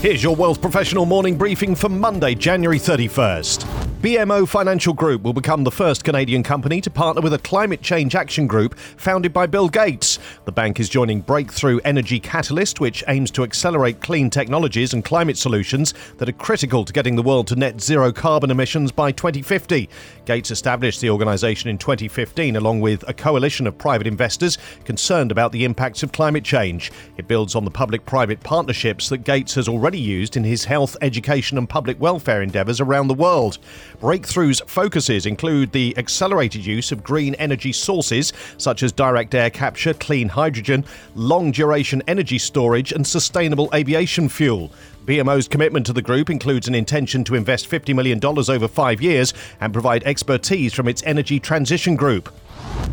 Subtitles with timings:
[0.00, 3.64] Here's your Wealth Professional morning briefing for Monday, January 31st.
[4.02, 8.14] BMO Financial Group will become the first Canadian company to partner with a climate change
[8.14, 10.15] action group founded by Bill Gates.
[10.46, 15.36] The bank is joining Breakthrough Energy Catalyst, which aims to accelerate clean technologies and climate
[15.36, 19.88] solutions that are critical to getting the world to net zero carbon emissions by 2050.
[20.24, 25.50] Gates established the organisation in 2015 along with a coalition of private investors concerned about
[25.50, 26.92] the impacts of climate change.
[27.16, 30.96] It builds on the public private partnerships that Gates has already used in his health,
[31.02, 33.58] education, and public welfare endeavours around the world.
[34.00, 39.92] Breakthrough's focuses include the accelerated use of green energy sources such as direct air capture,
[39.92, 40.84] clean hydrogen,
[41.16, 44.70] long duration energy storage, and sustainable aviation fuel.
[45.06, 49.32] BMO's commitment to the group includes an intention to invest $50 million over five years
[49.60, 52.32] and provide expertise from its energy transition group.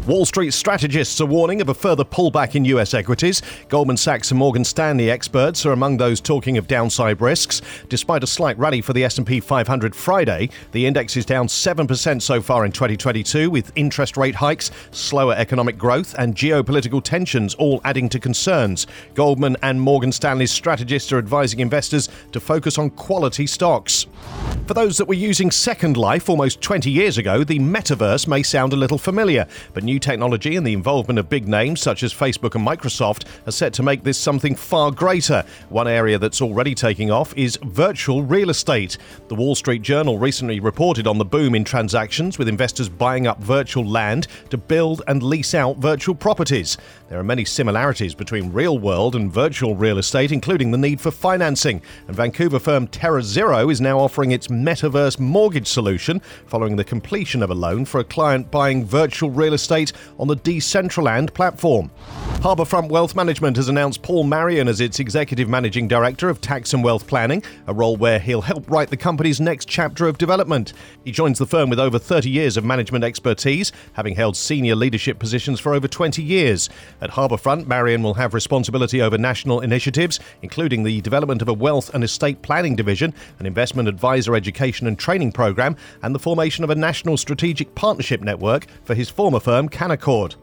[0.07, 3.41] Wall Street strategists are warning of a further pullback in US equities.
[3.69, 7.61] Goldman Sachs and Morgan Stanley experts are among those talking of downside risks.
[7.87, 12.41] Despite a slight rally for the S&P 500 Friday, the index is down 7% so
[12.41, 18.09] far in 2022 with interest rate hikes, slower economic growth and geopolitical tensions all adding
[18.09, 18.87] to concerns.
[19.13, 24.05] Goldman and Morgan Stanley's strategists are advising investors to focus on quality stocks.
[24.65, 28.71] For those that were using Second Life almost 20 years ago, the metaverse may sound
[28.71, 32.55] a little familiar, but new technology and the involvement of big names such as Facebook
[32.55, 35.43] and Microsoft are set to make this something far greater.
[35.67, 38.97] One area that's already taking off is virtual real estate.
[39.27, 43.39] The Wall Street Journal recently reported on the boom in transactions with investors buying up
[43.43, 46.77] virtual land to build and lease out virtual properties.
[47.09, 51.11] There are many similarities between real world and virtual real estate, including the need for
[51.11, 51.81] financing.
[52.07, 57.49] And Vancouver firm TerraZero is now offering its metaverse mortgage solution following the completion of
[57.49, 61.89] a loan for a client buying virtual real estate on the Decentraland platform.
[62.43, 66.83] Harbourfront Wealth Management has announced Paul Marion as its Executive Managing Director of Tax and
[66.83, 70.73] Wealth Planning, a role where he'll help write the company's next chapter of development.
[71.05, 75.19] He joins the firm with over 30 years of management expertise, having held senior leadership
[75.19, 76.69] positions for over 20 years.
[76.99, 81.93] At Harbourfront, Marion will have responsibility over national initiatives, including the development of a wealth
[81.93, 86.69] and estate planning division, an investment advisor education and training program, and the formation of
[86.69, 90.35] a national strategic partnership network for his former firm, Canaccord.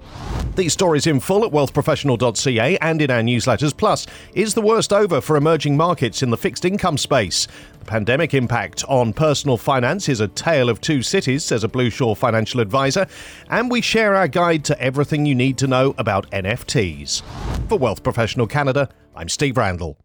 [0.56, 3.76] These stories in full at wealthprofessional.ca and in our newsletters.
[3.76, 7.46] Plus, is the worst over for emerging markets in the fixed income space?
[7.78, 11.90] The pandemic impact on personal finance is a tale of two cities, says a Blue
[11.90, 13.06] Shore financial advisor.
[13.50, 17.22] And we share our guide to everything you need to know about NFTs.
[17.68, 19.96] For Wealth Professional Canada, I'm Steve Randall.